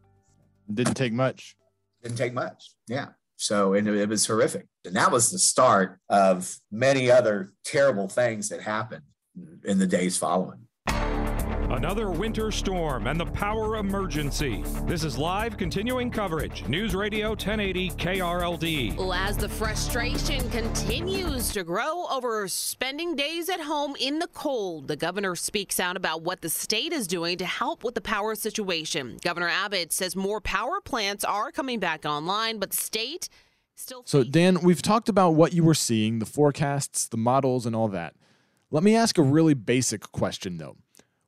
Didn't 0.71 0.93
take 0.93 1.13
much. 1.13 1.57
Didn't 2.03 2.19
take 2.19 2.35
much. 2.35 2.75
Yeah. 2.87 3.07
So, 3.37 3.73
and 3.73 3.87
it 3.87 4.09
was 4.09 4.25
horrific. 4.25 4.65
And 4.83 4.95
that 4.95 5.11
was 5.11 5.31
the 5.31 5.39
start 5.39 5.99
of 6.09 6.57
many 6.71 7.09
other 7.09 7.51
terrible 7.63 8.07
things 8.07 8.49
that 8.49 8.61
happened 8.61 9.03
in 9.63 9.77
the 9.77 9.87
days 9.87 10.17
following. 10.17 10.66
Another 11.69 12.09
winter 12.09 12.49
storm 12.49 13.07
and 13.07 13.19
the 13.19 13.25
power 13.25 13.75
emergency. 13.75 14.63
This 14.85 15.03
is 15.03 15.17
live 15.17 15.57
continuing 15.57 16.09
coverage. 16.09 16.65
News 16.69 16.95
Radio 16.95 17.31
1080 17.31 17.89
KRLD. 17.91 18.95
Well, 18.95 19.11
as 19.11 19.35
the 19.35 19.49
frustration 19.49 20.49
continues 20.49 21.51
to 21.51 21.65
grow 21.65 22.05
over 22.09 22.47
spending 22.47 23.17
days 23.17 23.49
at 23.49 23.59
home 23.59 23.97
in 23.99 24.19
the 24.19 24.27
cold, 24.27 24.87
the 24.87 24.95
governor 24.95 25.35
speaks 25.35 25.77
out 25.77 25.97
about 25.97 26.21
what 26.21 26.39
the 26.39 26.47
state 26.47 26.93
is 26.93 27.05
doing 27.05 27.37
to 27.37 27.45
help 27.45 27.83
with 27.83 27.95
the 27.95 28.01
power 28.01 28.33
situation. 28.35 29.17
Governor 29.21 29.49
Abbott 29.49 29.91
says 29.91 30.15
more 30.15 30.39
power 30.39 30.79
plants 30.79 31.25
are 31.25 31.51
coming 31.51 31.81
back 31.81 32.05
online, 32.05 32.59
but 32.59 32.71
the 32.71 32.77
state 32.77 33.27
still. 33.75 34.03
So, 34.05 34.23
Dan, 34.23 34.61
we've 34.61 34.81
talked 34.81 35.09
about 35.09 35.31
what 35.31 35.51
you 35.51 35.65
were 35.65 35.75
seeing, 35.75 36.19
the 36.19 36.25
forecasts, 36.25 37.09
the 37.09 37.17
models, 37.17 37.65
and 37.65 37.75
all 37.75 37.89
that. 37.89 38.15
Let 38.71 38.83
me 38.83 38.95
ask 38.95 39.17
a 39.17 39.21
really 39.21 39.53
basic 39.53 40.13
question, 40.13 40.59
though. 40.59 40.77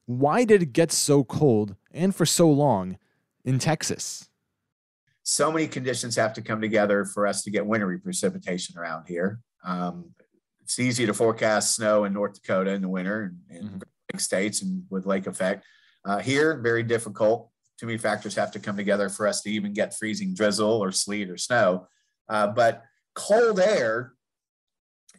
Why 0.10 0.44
did 0.44 0.64
it 0.64 0.74
get 0.74 0.92
so 0.92 1.24
cold 1.24 1.76
and 1.92 2.16
for 2.16 2.26
so 2.26 2.50
long 2.50 2.98
in 3.46 3.60
Texas? 3.60 4.28
So 5.22 5.52
many 5.52 5.68
conditions 5.68 6.16
have 6.16 6.34
to 6.34 6.42
come 6.42 6.62
together 6.62 7.06
for 7.06 7.28
us 7.28 7.44
to 7.44 7.52
get 7.52 7.68
wintry 7.68 8.00
precipitation 8.00 8.76
around 8.80 9.06
here. 9.08 9.40
Um, 9.64 10.16
it's 10.64 10.80
easy 10.80 11.06
to 11.06 11.14
forecast 11.14 11.76
snow 11.76 12.06
in 12.06 12.14
North 12.14 12.42
Dakota 12.42 12.72
in 12.72 12.82
the 12.82 12.90
winter 12.90 13.36
and 13.50 13.56
in 13.56 13.70
mm-hmm. 13.70 14.18
states 14.18 14.64
and 14.64 14.82
with 14.90 15.06
lake 15.06 15.28
effect. 15.28 15.64
Uh, 16.04 16.18
here, 16.18 16.60
very 16.60 16.82
difficult. 16.82 17.52
Too 17.80 17.86
many 17.86 18.00
factors 18.00 18.34
have 18.34 18.50
to 18.54 18.60
come 18.60 18.78
together 18.78 19.10
for 19.10 19.28
us 19.28 19.44
to 19.44 19.52
even 19.52 19.74
get 19.74 19.96
freezing 19.96 20.34
drizzle 20.34 20.84
or 20.84 20.92
sleet 20.92 21.30
or 21.30 21.38
snow. 21.38 21.88
Uh, 22.28 22.48
but 22.48 22.82
cold 23.14 23.60
air 23.60 24.14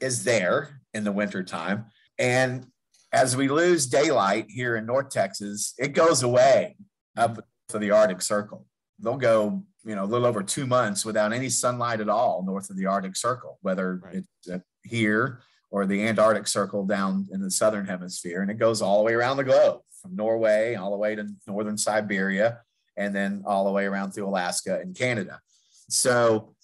is 0.01 0.25
there 0.25 0.81
in 0.93 1.05
the 1.05 1.13
wintertime. 1.13 1.85
And 2.19 2.67
as 3.13 3.37
we 3.37 3.49
lose 3.49 3.87
daylight 3.87 4.47
here 4.49 4.77
in 4.77 4.87
North 4.87 5.11
Texas, 5.11 5.75
it 5.79 5.89
goes 5.89 6.23
away 6.23 6.77
up 7.17 7.45
to 7.69 7.79
the 7.79 7.91
Arctic 7.91 8.23
Circle. 8.23 8.67
They'll 8.99 9.17
go, 9.17 9.65
you 9.85 9.95
know, 9.95 10.05
a 10.05 10.07
little 10.07 10.27
over 10.27 10.43
two 10.43 10.67
months 10.67 11.05
without 11.05 11.33
any 11.33 11.49
sunlight 11.49 12.01
at 12.01 12.09
all 12.09 12.45
north 12.45 12.71
of 12.71 12.77
the 12.77 12.87
Arctic 12.87 13.17
Circle, 13.17 13.59
whether 13.63 14.01
right. 14.05 14.23
it's 14.45 14.65
here 14.85 15.41
or 15.71 15.87
the 15.87 16.07
Antarctic 16.07 16.47
Circle 16.47 16.87
down 16.87 17.29
in 17.33 17.41
the 17.41 17.51
southern 17.51 17.87
hemisphere. 17.87 18.43
And 18.43 18.51
it 18.51 18.59
goes 18.59 18.83
all 18.83 18.99
the 18.99 19.05
way 19.05 19.15
around 19.15 19.37
the 19.37 19.45
globe 19.45 19.81
from 20.01 20.17
Norway 20.17 20.75
all 20.75 20.91
the 20.91 20.97
way 20.97 21.15
to 21.15 21.27
northern 21.47 21.77
Siberia 21.77 22.61
and 22.97 23.15
then 23.15 23.43
all 23.47 23.65
the 23.65 23.71
way 23.71 23.85
around 23.85 24.13
through 24.13 24.27
Alaska 24.27 24.81
and 24.81 24.95
Canada. 24.95 25.41
So 25.89 26.55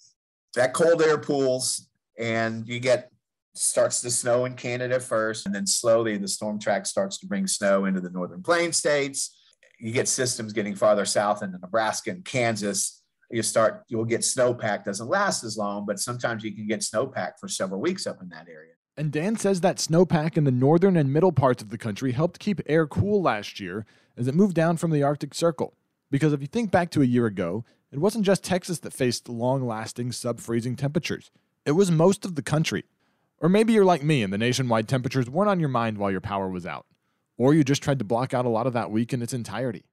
that 0.55 0.73
cold 0.73 1.01
air 1.01 1.17
pools 1.17 1.87
and 2.17 2.67
you 2.67 2.79
get 2.79 3.11
starts 3.57 4.01
to 4.01 4.11
snow 4.11 4.45
in 4.45 4.53
Canada 4.55 4.99
first, 4.99 5.45
and 5.45 5.53
then 5.53 5.67
slowly 5.67 6.17
the 6.17 6.27
storm 6.27 6.59
track 6.59 6.85
starts 6.85 7.17
to 7.19 7.27
bring 7.27 7.47
snow 7.47 7.85
into 7.85 8.01
the 8.01 8.09
northern 8.09 8.41
plain 8.41 8.71
states. 8.71 9.35
You 9.79 9.91
get 9.91 10.07
systems 10.07 10.53
getting 10.53 10.75
farther 10.75 11.05
south 11.05 11.43
into 11.43 11.57
Nebraska 11.59 12.11
and 12.11 12.25
Kansas. 12.25 13.03
You 13.29 13.43
start, 13.43 13.83
you'll 13.89 14.05
get 14.05 14.21
snowpack. 14.21 14.85
Doesn't 14.85 15.07
last 15.07 15.43
as 15.43 15.57
long, 15.57 15.85
but 15.85 15.99
sometimes 15.99 16.43
you 16.43 16.55
can 16.55 16.67
get 16.67 16.79
snowpack 16.79 17.33
for 17.39 17.47
several 17.47 17.81
weeks 17.81 18.07
up 18.07 18.21
in 18.21 18.29
that 18.29 18.47
area. 18.47 18.73
And 18.95 19.11
Dan 19.11 19.35
says 19.35 19.61
that 19.61 19.77
snowpack 19.77 20.37
in 20.37 20.43
the 20.43 20.51
northern 20.51 20.97
and 20.97 21.13
middle 21.13 21.31
parts 21.31 21.61
of 21.61 21.69
the 21.69 21.77
country 21.77 22.13
helped 22.13 22.39
keep 22.39 22.61
air 22.65 22.87
cool 22.87 23.21
last 23.21 23.59
year 23.59 23.85
as 24.17 24.27
it 24.27 24.33
moved 24.33 24.55
down 24.55 24.77
from 24.77 24.89
the 24.89 25.03
Arctic 25.03 25.35
Circle. 25.35 25.75
Because 26.09 26.33
if 26.33 26.41
you 26.41 26.47
think 26.47 26.71
back 26.71 26.89
to 26.91 27.01
a 27.03 27.05
year 27.05 27.27
ago, 27.27 27.63
it 27.91 27.99
wasn't 27.99 28.25
just 28.25 28.43
Texas 28.43 28.79
that 28.79 28.93
faced 28.93 29.29
long 29.29 29.65
lasting 29.67 30.11
sub 30.11 30.39
freezing 30.39 30.75
temperatures, 30.75 31.29
it 31.65 31.71
was 31.71 31.91
most 31.91 32.25
of 32.25 32.35
the 32.35 32.41
country. 32.41 32.85
Or 33.39 33.49
maybe 33.49 33.73
you're 33.73 33.85
like 33.85 34.03
me 34.03 34.23
and 34.23 34.33
the 34.33 34.37
nationwide 34.37 34.87
temperatures 34.87 35.29
weren't 35.29 35.49
on 35.49 35.59
your 35.59 35.69
mind 35.69 35.97
while 35.97 36.11
your 36.11 36.21
power 36.21 36.49
was 36.49 36.65
out. 36.65 36.85
Or 37.37 37.53
you 37.53 37.63
just 37.63 37.83
tried 37.83 37.99
to 37.99 38.05
block 38.05 38.33
out 38.33 38.45
a 38.45 38.49
lot 38.49 38.65
of 38.65 38.73
that 38.73 38.89
week 38.89 39.13
in 39.13 39.21
its 39.21 39.33
entirety. 39.33 39.85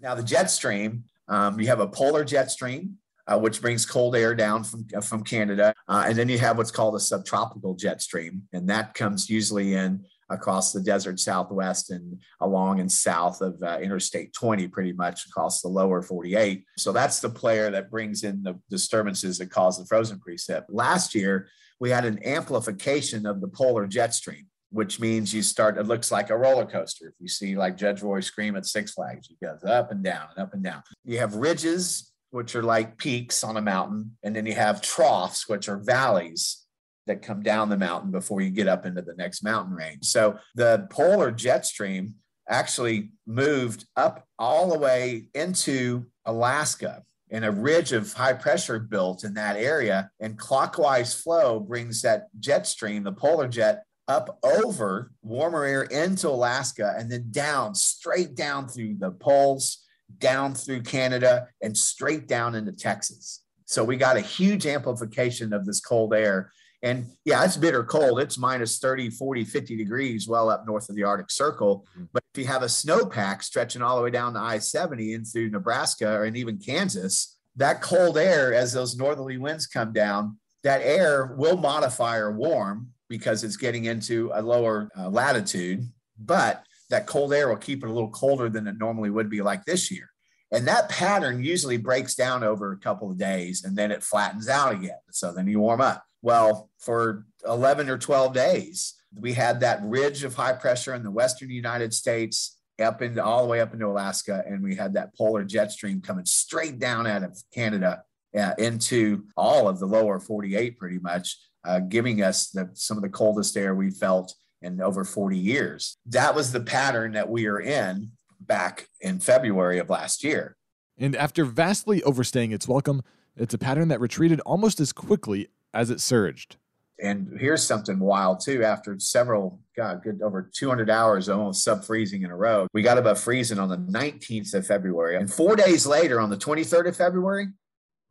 Now, 0.00 0.14
the 0.14 0.22
jet 0.22 0.50
stream, 0.50 1.04
um, 1.28 1.58
you 1.58 1.66
have 1.68 1.80
a 1.80 1.86
polar 1.86 2.24
jet 2.24 2.50
stream, 2.50 2.98
uh, 3.26 3.38
which 3.38 3.62
brings 3.62 3.86
cold 3.86 4.16
air 4.16 4.34
down 4.34 4.64
from, 4.64 4.86
uh, 4.94 5.00
from 5.00 5.24
Canada. 5.24 5.72
Uh, 5.88 6.04
and 6.08 6.16
then 6.16 6.28
you 6.28 6.38
have 6.38 6.58
what's 6.58 6.70
called 6.70 6.94
a 6.94 7.00
subtropical 7.00 7.74
jet 7.74 8.02
stream. 8.02 8.42
And 8.52 8.68
that 8.68 8.92
comes 8.94 9.30
usually 9.30 9.74
in 9.74 10.04
across 10.28 10.72
the 10.72 10.80
desert 10.80 11.18
southwest 11.18 11.90
and 11.90 12.20
along 12.40 12.80
and 12.80 12.90
south 12.90 13.40
of 13.40 13.60
uh, 13.62 13.78
Interstate 13.80 14.32
20, 14.32 14.68
pretty 14.68 14.92
much 14.92 15.26
across 15.26 15.60
the 15.60 15.68
lower 15.68 16.02
48. 16.02 16.64
So 16.76 16.92
that's 16.92 17.20
the 17.20 17.30
player 17.30 17.70
that 17.70 17.90
brings 17.90 18.24
in 18.24 18.42
the 18.42 18.58
disturbances 18.68 19.38
that 19.38 19.50
cause 19.50 19.78
the 19.78 19.86
frozen 19.86 20.18
precip. 20.18 20.64
Last 20.68 21.14
year, 21.14 21.48
we 21.80 21.90
had 21.90 22.04
an 22.04 22.24
amplification 22.24 23.26
of 23.26 23.40
the 23.40 23.48
polar 23.48 23.86
jet 23.86 24.14
stream, 24.14 24.46
which 24.70 25.00
means 25.00 25.34
you 25.34 25.42
start, 25.42 25.78
it 25.78 25.86
looks 25.86 26.12
like 26.12 26.30
a 26.30 26.36
roller 26.36 26.66
coaster. 26.66 27.08
If 27.08 27.14
you 27.18 27.26
see 27.26 27.56
like 27.56 27.76
Judge 27.76 28.02
Roy 28.02 28.20
Scream 28.20 28.54
at 28.54 28.66
Six 28.66 28.92
Flags, 28.92 29.26
he 29.26 29.36
goes 29.44 29.64
up 29.64 29.90
and 29.90 30.04
down 30.04 30.28
and 30.36 30.42
up 30.42 30.52
and 30.52 30.62
down. 30.62 30.82
You 31.04 31.18
have 31.18 31.34
ridges, 31.34 32.12
which 32.30 32.54
are 32.54 32.62
like 32.62 32.98
peaks 32.98 33.42
on 33.42 33.56
a 33.56 33.62
mountain, 33.62 34.16
and 34.22 34.36
then 34.36 34.46
you 34.46 34.54
have 34.54 34.82
troughs, 34.82 35.48
which 35.48 35.68
are 35.68 35.78
valleys 35.78 36.64
that 37.06 37.22
come 37.22 37.42
down 37.42 37.70
the 37.70 37.78
mountain 37.78 38.10
before 38.10 38.40
you 38.40 38.50
get 38.50 38.68
up 38.68 38.86
into 38.86 39.02
the 39.02 39.14
next 39.16 39.42
mountain 39.42 39.74
range. 39.74 40.04
So 40.04 40.38
the 40.54 40.86
polar 40.90 41.32
jet 41.32 41.66
stream 41.66 42.14
actually 42.48 43.10
moved 43.26 43.86
up 43.96 44.26
all 44.38 44.68
the 44.68 44.78
way 44.78 45.28
into 45.34 46.06
Alaska 46.24 47.02
and 47.30 47.44
a 47.44 47.50
ridge 47.50 47.92
of 47.92 48.12
high 48.12 48.32
pressure 48.32 48.78
built 48.78 49.24
in 49.24 49.34
that 49.34 49.56
area. 49.56 50.10
And 50.20 50.38
clockwise 50.38 51.14
flow 51.14 51.60
brings 51.60 52.02
that 52.02 52.28
jet 52.38 52.66
stream, 52.66 53.04
the 53.04 53.12
polar 53.12 53.48
jet, 53.48 53.84
up 54.08 54.40
over 54.42 55.12
warmer 55.22 55.64
air 55.64 55.82
into 55.84 56.28
Alaska 56.28 56.94
and 56.98 57.10
then 57.10 57.26
down, 57.30 57.74
straight 57.76 58.34
down 58.34 58.66
through 58.66 58.96
the 58.98 59.12
poles, 59.12 59.84
down 60.18 60.52
through 60.52 60.82
Canada, 60.82 61.46
and 61.62 61.76
straight 61.76 62.26
down 62.26 62.56
into 62.56 62.72
Texas. 62.72 63.44
So 63.66 63.84
we 63.84 63.96
got 63.96 64.16
a 64.16 64.20
huge 64.20 64.66
amplification 64.66 65.52
of 65.52 65.64
this 65.64 65.80
cold 65.80 66.12
air. 66.12 66.50
And 66.82 67.06
yeah, 67.24 67.44
it's 67.44 67.56
bitter 67.56 67.84
cold. 67.84 68.20
It's 68.20 68.38
minus 68.38 68.78
30, 68.78 69.10
40, 69.10 69.44
50 69.44 69.76
degrees 69.76 70.26
well 70.26 70.48
up 70.48 70.66
north 70.66 70.88
of 70.88 70.96
the 70.96 71.04
Arctic 71.04 71.30
Circle. 71.30 71.86
Mm-hmm. 71.92 72.04
But 72.12 72.22
if 72.34 72.40
you 72.40 72.46
have 72.46 72.62
a 72.62 72.66
snowpack 72.66 73.42
stretching 73.42 73.82
all 73.82 73.96
the 73.96 74.02
way 74.02 74.10
down 74.10 74.34
to 74.34 74.40
I 74.40 74.58
70 74.58 75.14
and 75.14 75.26
through 75.26 75.50
Nebraska 75.50 76.22
and 76.22 76.36
even 76.36 76.58
Kansas, 76.58 77.36
that 77.56 77.82
cold 77.82 78.16
air, 78.16 78.54
as 78.54 78.72
those 78.72 78.96
northerly 78.96 79.36
winds 79.36 79.66
come 79.66 79.92
down, 79.92 80.38
that 80.62 80.80
air 80.82 81.34
will 81.36 81.56
modify 81.56 82.16
or 82.16 82.32
warm 82.32 82.88
because 83.08 83.44
it's 83.44 83.56
getting 83.56 83.86
into 83.86 84.30
a 84.34 84.40
lower 84.40 84.90
uh, 84.96 85.08
latitude. 85.08 85.86
But 86.18 86.64
that 86.88 87.06
cold 87.06 87.34
air 87.34 87.48
will 87.48 87.56
keep 87.56 87.82
it 87.82 87.90
a 87.90 87.92
little 87.92 88.10
colder 88.10 88.48
than 88.48 88.66
it 88.66 88.78
normally 88.78 89.10
would 89.10 89.28
be 89.28 89.42
like 89.42 89.64
this 89.64 89.90
year. 89.90 90.10
And 90.52 90.66
that 90.66 90.88
pattern 90.88 91.42
usually 91.42 91.76
breaks 91.76 92.14
down 92.14 92.42
over 92.42 92.72
a 92.72 92.78
couple 92.78 93.10
of 93.10 93.18
days 93.18 93.64
and 93.64 93.76
then 93.76 93.92
it 93.92 94.02
flattens 94.02 94.48
out 94.48 94.72
again. 94.72 94.98
So 95.10 95.32
then 95.32 95.46
you 95.46 95.60
warm 95.60 95.80
up. 95.80 96.04
Well, 96.22 96.70
for 96.78 97.26
11 97.46 97.88
or 97.88 97.98
12 97.98 98.34
days, 98.34 98.94
we 99.14 99.32
had 99.32 99.60
that 99.60 99.82
ridge 99.82 100.22
of 100.24 100.34
high 100.34 100.52
pressure 100.52 100.94
in 100.94 101.02
the 101.02 101.10
western 101.10 101.50
United 101.50 101.92
States 101.94 102.58
up 102.80 103.02
into 103.02 103.22
all 103.22 103.42
the 103.42 103.48
way 103.48 103.60
up 103.60 103.74
into 103.74 103.86
Alaska, 103.86 104.42
and 104.46 104.62
we 104.62 104.74
had 104.74 104.94
that 104.94 105.14
polar 105.14 105.44
jet 105.44 105.70
stream 105.70 106.00
coming 106.00 106.24
straight 106.24 106.78
down 106.78 107.06
out 107.06 107.22
of 107.22 107.38
Canada 107.52 108.02
uh, 108.38 108.52
into 108.58 109.24
all 109.36 109.68
of 109.68 109.78
the 109.78 109.86
lower 109.86 110.20
48, 110.20 110.78
pretty 110.78 110.98
much, 110.98 111.36
uh, 111.64 111.80
giving 111.80 112.22
us 112.22 112.48
the, 112.48 112.70
some 112.74 112.96
of 112.96 113.02
the 113.02 113.08
coldest 113.08 113.56
air 113.56 113.74
we 113.74 113.90
felt 113.90 114.34
in 114.62 114.80
over 114.80 115.04
40 115.04 115.36
years. 115.36 115.96
That 116.06 116.34
was 116.34 116.52
the 116.52 116.60
pattern 116.60 117.12
that 117.12 117.28
we 117.28 117.46
are 117.46 117.60
in 117.60 118.12
back 118.40 118.88
in 119.00 119.20
February 119.20 119.78
of 119.78 119.90
last 119.90 120.24
year. 120.24 120.56
And 120.98 121.16
after 121.16 121.44
vastly 121.44 122.02
overstaying 122.02 122.52
its 122.52 122.68
welcome, 122.68 123.02
it's 123.36 123.54
a 123.54 123.58
pattern 123.58 123.88
that 123.88 124.00
retreated 124.00 124.40
almost 124.40 124.80
as 124.80 124.92
quickly 124.92 125.48
as 125.74 125.90
it 125.90 126.00
surged. 126.00 126.56
And 127.02 127.38
here's 127.40 127.62
something 127.66 127.98
wild 127.98 128.40
too. 128.40 128.62
After 128.62 128.98
several, 128.98 129.60
God, 129.76 130.02
good 130.02 130.20
over 130.22 130.50
200 130.52 130.90
hours 130.90 131.28
almost 131.28 131.64
sub 131.64 131.84
freezing 131.84 132.22
in 132.22 132.30
a 132.30 132.36
row, 132.36 132.66
we 132.74 132.82
got 132.82 132.98
above 132.98 133.18
freezing 133.18 133.58
on 133.58 133.68
the 133.68 133.78
19th 133.78 134.52
of 134.54 134.66
February. 134.66 135.16
And 135.16 135.32
four 135.32 135.56
days 135.56 135.86
later, 135.86 136.20
on 136.20 136.28
the 136.28 136.36
23rd 136.36 136.88
of 136.88 136.96
February, 136.96 137.48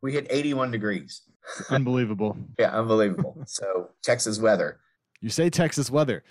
we 0.02 0.12
hit 0.12 0.26
81 0.30 0.70
degrees. 0.70 1.22
Unbelievable. 1.70 2.36
yeah, 2.58 2.70
unbelievable. 2.76 3.36
so, 3.46 3.90
Texas 4.02 4.38
weather. 4.38 4.78
You 5.20 5.30
say 5.30 5.50
Texas 5.50 5.90
weather. 5.90 6.22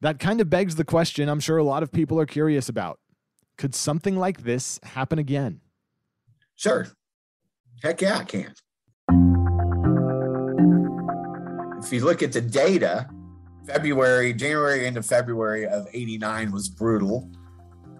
That 0.00 0.18
kind 0.18 0.40
of 0.40 0.50
begs 0.50 0.74
the 0.76 0.84
question 0.84 1.28
I'm 1.28 1.40
sure 1.40 1.58
a 1.58 1.64
lot 1.64 1.82
of 1.82 1.90
people 1.90 2.20
are 2.20 2.26
curious 2.26 2.68
about. 2.68 2.98
Could 3.56 3.74
something 3.74 4.16
like 4.16 4.42
this 4.42 4.80
happen 4.82 5.18
again? 5.18 5.60
Sure. 6.56 6.88
Heck 7.82 8.00
yeah, 8.00 8.18
I 8.18 8.24
can 8.24 8.54
you 11.94 12.04
look 12.04 12.22
at 12.22 12.32
the 12.32 12.40
data, 12.40 13.08
February, 13.66 14.32
January 14.32 14.86
into 14.86 15.02
February 15.02 15.66
of 15.66 15.86
89 15.92 16.52
was 16.52 16.68
brutal. 16.68 17.30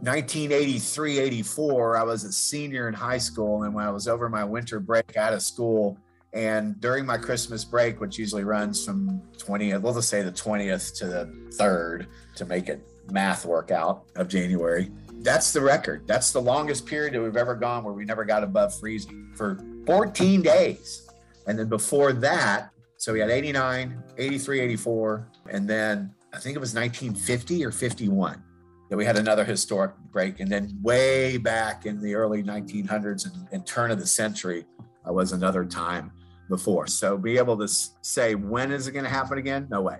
1983, 0.00 1.18
84, 1.18 1.96
I 1.96 2.02
was 2.02 2.24
a 2.24 2.32
senior 2.32 2.88
in 2.88 2.94
high 2.94 3.18
school. 3.18 3.62
And 3.62 3.74
when 3.74 3.86
I 3.86 3.90
was 3.90 4.06
over 4.06 4.28
my 4.28 4.44
winter 4.44 4.80
break 4.80 5.16
out 5.16 5.32
of 5.32 5.42
school, 5.42 5.98
and 6.34 6.78
during 6.80 7.06
my 7.06 7.16
Christmas 7.16 7.64
break, 7.64 8.00
which 8.00 8.18
usually 8.18 8.44
runs 8.44 8.84
from 8.84 9.22
20th, 9.38 9.80
we'll 9.80 9.94
just 9.94 10.08
say 10.08 10.20
the 10.22 10.32
20th 10.32 10.98
to 10.98 11.06
the 11.06 11.26
3rd 11.56 12.06
to 12.34 12.44
make 12.44 12.68
it 12.68 12.84
math 13.10 13.46
work 13.46 13.70
out 13.70 14.04
of 14.16 14.28
January, 14.28 14.90
that's 15.20 15.52
the 15.52 15.60
record. 15.60 16.06
That's 16.06 16.32
the 16.32 16.40
longest 16.40 16.86
period 16.86 17.14
that 17.14 17.22
we've 17.22 17.36
ever 17.36 17.54
gone 17.54 17.84
where 17.84 17.94
we 17.94 18.04
never 18.04 18.24
got 18.24 18.42
above 18.42 18.78
freezing 18.78 19.32
for 19.36 19.58
14 19.86 20.42
days. 20.42 21.08
And 21.46 21.58
then 21.58 21.68
before 21.68 22.12
that, 22.14 22.70
so 23.04 23.12
we 23.12 23.20
had 23.20 23.28
89, 23.28 24.02
83, 24.16 24.60
84, 24.60 25.28
and 25.50 25.68
then 25.68 26.10
I 26.32 26.38
think 26.38 26.56
it 26.56 26.58
was 26.58 26.74
1950 26.74 27.62
or 27.62 27.70
51 27.70 28.42
that 28.88 28.96
we 28.96 29.04
had 29.04 29.18
another 29.18 29.44
historic 29.44 29.94
break. 30.10 30.40
And 30.40 30.50
then 30.50 30.78
way 30.80 31.36
back 31.36 31.84
in 31.84 32.00
the 32.00 32.14
early 32.14 32.42
1900s 32.42 33.26
and, 33.26 33.46
and 33.52 33.66
turn 33.66 33.90
of 33.90 33.98
the 33.98 34.06
century 34.06 34.64
uh, 35.06 35.12
was 35.12 35.32
another 35.32 35.66
time 35.66 36.12
before. 36.48 36.86
So 36.86 37.18
be 37.18 37.36
able 37.36 37.58
to 37.58 37.68
say, 37.68 38.36
when 38.36 38.72
is 38.72 38.88
it 38.88 38.92
going 38.92 39.04
to 39.04 39.10
happen 39.10 39.36
again? 39.36 39.66
No 39.70 39.82
way. 39.82 39.98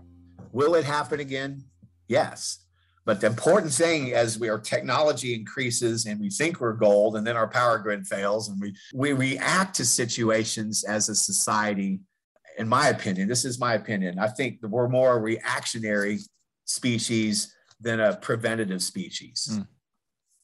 Will 0.53 0.75
it 0.75 0.87
happen 0.87 1.21
again? 1.21 1.63
Yes. 2.09 2.65
But 3.05 3.21
the 3.21 3.27
important 3.27 3.75
thing 3.75 4.15
as 4.15 4.39
we, 4.39 4.49
our 4.49 4.59
technology 4.59 5.35
increases 5.35 6.07
and 6.07 6.19
we 6.19 6.31
think 6.31 6.59
we're 6.59 6.73
gold 6.73 7.17
and 7.17 7.27
then 7.27 7.37
our 7.37 7.49
power 7.49 7.79
grid 7.79 8.07
fails 8.07 8.49
and 8.49 8.59
we, 8.59 8.75
we 8.95 9.13
react 9.13 9.77
to 9.77 9.85
situations 9.85 10.85
as 10.85 11.11
a 11.11 11.15
society, 11.15 12.01
in 12.59 12.69
my 12.69 12.89
opinion, 12.89 13.29
this 13.29 13.45
is 13.45 13.59
my 13.59 13.75
opinion. 13.75 14.19
I 14.19 14.29
think 14.29 14.61
that 14.61 14.69
we're 14.69 14.89
more 14.89 15.17
a 15.17 15.21
reactionary 15.21 16.19
species 16.65 17.55
than 17.81 18.01
a 18.01 18.17
preventative 18.17 18.83
species. 18.83 19.49
Mm. 19.53 19.67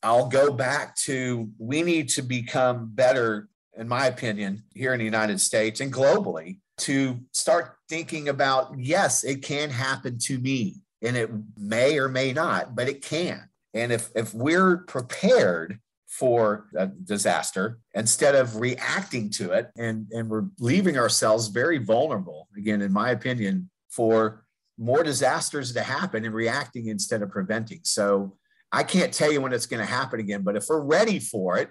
I'll 0.03 0.29
go 0.29 0.53
back 0.53 0.97
to 0.97 1.51
we 1.59 1.83
need 1.83 2.09
to 2.11 2.23
become 2.23 2.91
better, 2.95 3.49
in 3.77 3.87
my 3.87 4.07
opinion, 4.07 4.65
here 4.75 4.93
in 4.93 4.99
the 4.99 5.05
United 5.05 5.41
States 5.41 5.81
and 5.81 5.93
globally 5.93 6.59
to 6.79 7.21
start 7.33 7.77
thinking 7.89 8.29
about 8.29 8.75
yes, 8.79 9.25
it 9.25 9.43
can 9.43 9.71
happen 9.71 10.19
to 10.19 10.39
me 10.39 10.77
and 11.03 11.17
it 11.17 11.31
may 11.57 11.99
or 11.99 12.09
may 12.09 12.33
not, 12.33 12.75
but 12.75 12.89
it 12.89 13.03
can. 13.03 13.49
And 13.75 13.93
if, 13.93 14.11
if 14.15 14.35
we're 14.35 14.79
prepared 14.79 15.79
for 16.11 16.67
a 16.77 16.89
disaster 16.89 17.79
instead 17.95 18.35
of 18.35 18.57
reacting 18.57 19.31
to 19.31 19.53
it 19.53 19.71
and, 19.79 20.07
and 20.11 20.29
we're 20.29 20.45
leaving 20.59 20.99
ourselves 20.99 21.49
very 21.49 21.79
vulnerable, 21.79 22.49
again, 22.59 22.83
in 22.83 22.93
my 22.93 23.11
opinion, 23.11 23.71
for 23.89 24.45
more 24.77 25.05
disasters 25.05 25.73
to 25.73 25.83
happen 25.83 26.25
and 26.25 26.35
reacting 26.35 26.89
instead 26.89 27.23
of 27.23 27.31
preventing. 27.31 27.81
So 27.85 28.37
I 28.73 28.83
can't 28.83 29.15
tell 29.15 29.31
you 29.31 29.41
when 29.41 29.53
it's 29.53 29.67
going 29.67 29.85
to 29.85 29.91
happen 29.91 30.19
again, 30.19 30.43
but 30.43 30.57
if 30.57 30.67
we're 30.69 30.81
ready 30.81 31.21
for 31.21 31.59
it, 31.59 31.71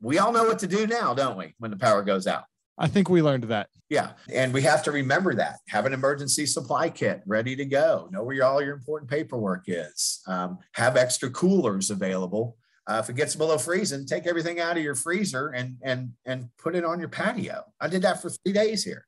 we 0.00 0.18
all 0.18 0.32
know 0.32 0.44
what 0.44 0.58
to 0.60 0.66
do 0.66 0.86
now, 0.86 1.14
don't 1.14 1.38
we, 1.38 1.54
when 1.58 1.70
the 1.70 1.76
power 1.76 2.02
goes 2.02 2.26
out? 2.26 2.44
I 2.78 2.88
think 2.88 3.08
we 3.08 3.22
learned 3.22 3.44
that. 3.44 3.68
Yeah. 3.88 4.12
And 4.32 4.52
we 4.52 4.62
have 4.62 4.82
to 4.82 4.90
remember 4.90 5.34
that. 5.36 5.56
Have 5.68 5.86
an 5.86 5.92
emergency 5.92 6.44
supply 6.44 6.90
kit 6.90 7.22
ready 7.24 7.56
to 7.56 7.64
go. 7.64 8.08
Know 8.10 8.24
where 8.24 8.44
all 8.44 8.60
your 8.60 8.74
important 8.74 9.08
paperwork 9.08 9.64
is. 9.68 10.20
Um, 10.26 10.58
have 10.72 10.96
extra 10.96 11.30
coolers 11.30 11.90
available. 11.90 12.56
Uh, 12.86 13.00
if 13.02 13.10
it 13.10 13.16
gets 13.16 13.34
below 13.34 13.58
freezing, 13.58 14.06
take 14.06 14.26
everything 14.26 14.60
out 14.60 14.76
of 14.76 14.82
your 14.82 14.94
freezer 14.94 15.48
and 15.48 15.76
and 15.82 16.12
and 16.24 16.48
put 16.58 16.74
it 16.74 16.84
on 16.84 17.00
your 17.00 17.08
patio. 17.08 17.64
I 17.80 17.88
did 17.88 18.02
that 18.02 18.22
for 18.22 18.30
three 18.30 18.52
days 18.52 18.84
here. 18.84 19.06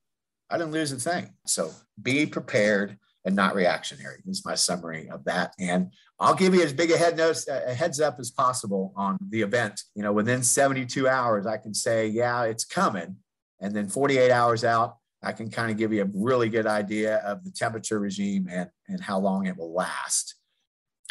I 0.50 0.58
didn't 0.58 0.72
lose 0.72 0.92
a 0.92 0.96
thing. 0.96 1.34
So 1.46 1.70
be 2.02 2.26
prepared 2.26 2.98
and 3.24 3.36
not 3.36 3.54
reactionary 3.54 4.22
is 4.26 4.44
my 4.44 4.54
summary 4.54 5.08
of 5.10 5.24
that. 5.24 5.52
And 5.58 5.92
I'll 6.18 6.34
give 6.34 6.54
you 6.54 6.62
as 6.62 6.72
big 6.72 6.90
a 6.90 6.96
head 6.96 7.16
notes, 7.16 7.46
a 7.46 7.74
heads 7.74 8.00
up 8.00 8.18
as 8.18 8.30
possible 8.30 8.92
on 8.96 9.18
the 9.28 9.42
event. 9.42 9.82
You 9.94 10.02
know, 10.02 10.12
within 10.12 10.42
72 10.42 11.06
hours, 11.06 11.46
I 11.46 11.58
can 11.58 11.74
say, 11.74 12.06
yeah, 12.06 12.44
it's 12.44 12.64
coming 12.64 13.16
and 13.60 13.74
then 13.74 13.88
48 13.88 14.30
hours 14.30 14.64
out, 14.64 14.96
I 15.22 15.32
can 15.32 15.50
kind 15.50 15.70
of 15.70 15.76
give 15.76 15.92
you 15.92 16.02
a 16.02 16.10
really 16.14 16.48
good 16.48 16.66
idea 16.66 17.16
of 17.18 17.44
the 17.44 17.50
temperature 17.50 17.98
regime 17.98 18.48
and, 18.50 18.70
and 18.86 19.02
how 19.02 19.18
long 19.18 19.46
it 19.46 19.56
will 19.56 19.72
last. 19.72 20.36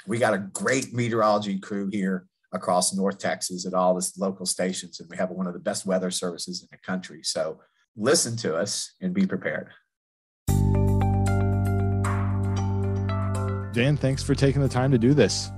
We 0.05 0.17
got 0.17 0.33
a 0.33 0.37
great 0.37 0.93
meteorology 0.93 1.59
crew 1.59 1.89
here 1.91 2.25
across 2.57 2.93
North 2.93 3.19
Texas 3.19 3.65
at 3.65 3.73
all 3.73 3.95
the 3.95 4.11
local 4.17 4.45
stations, 4.45 4.99
and 4.99 5.09
we 5.09 5.15
have 5.15 5.29
one 5.29 5.47
of 5.47 5.53
the 5.53 5.59
best 5.59 5.85
weather 5.85 6.11
services 6.11 6.61
in 6.61 6.67
the 6.69 6.77
country. 6.77 7.21
So 7.23 7.59
listen 7.95 8.35
to 8.37 8.55
us 8.55 8.93
and 8.99 9.13
be 9.13 9.25
prepared. 9.25 9.69
Dan, 13.73 13.95
thanks 13.95 14.23
for 14.23 14.35
taking 14.35 14.61
the 14.61 14.67
time 14.67 14.91
to 14.91 14.97
do 14.97 15.13
this. 15.13 15.51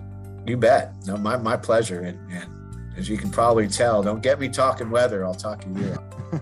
You 0.45 0.57
bet. 0.57 0.93
No, 1.07 1.17
my, 1.17 1.37
my 1.37 1.55
pleasure. 1.55 2.01
And, 2.01 2.19
and 2.31 2.49
as 2.97 3.07
you 3.07 3.17
can 3.17 3.31
probably 3.31 3.67
tell, 3.67 4.03
don't 4.03 4.21
get 4.21 4.39
me 4.39 4.49
talking 4.49 4.89
weather. 4.89 5.25
I'll 5.25 5.33
talk 5.33 5.61
to 5.61 5.69
you. 5.69 5.97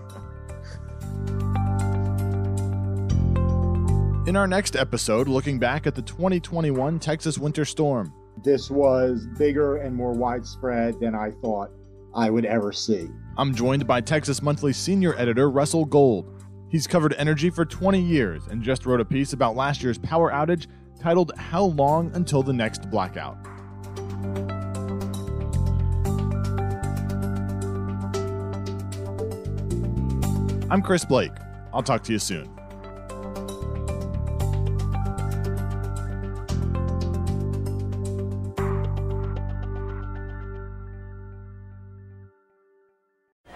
In 4.28 4.36
our 4.36 4.46
next 4.46 4.76
episode, 4.76 5.26
looking 5.26 5.58
back 5.58 5.86
at 5.86 5.94
the 5.94 6.02
2021 6.02 6.98
Texas 6.98 7.38
winter 7.38 7.64
storm. 7.64 8.12
This 8.44 8.70
was 8.70 9.26
bigger 9.36 9.78
and 9.78 9.94
more 9.94 10.12
widespread 10.12 11.00
than 11.00 11.14
I 11.14 11.32
thought 11.42 11.70
I 12.14 12.30
would 12.30 12.44
ever 12.44 12.72
see. 12.72 13.08
I'm 13.36 13.54
joined 13.54 13.86
by 13.86 14.00
Texas 14.00 14.42
Monthly 14.42 14.72
senior 14.72 15.14
editor 15.18 15.50
Russell 15.50 15.84
Gold. 15.84 16.44
He's 16.68 16.86
covered 16.86 17.14
energy 17.18 17.50
for 17.50 17.64
20 17.64 18.00
years 18.00 18.46
and 18.46 18.62
just 18.62 18.86
wrote 18.86 19.00
a 19.00 19.04
piece 19.04 19.32
about 19.32 19.56
last 19.56 19.82
year's 19.82 19.98
power 19.98 20.30
outage 20.30 20.66
titled 21.00 21.32
How 21.36 21.64
Long 21.64 22.12
Until 22.14 22.42
the 22.42 22.52
Next 22.52 22.88
Blackout. 22.90 23.38
I'm 30.70 30.82
Chris 30.82 31.04
Blake. 31.04 31.32
I'll 31.72 31.82
talk 31.82 32.04
to 32.04 32.12
you 32.12 32.18
soon. 32.18 32.57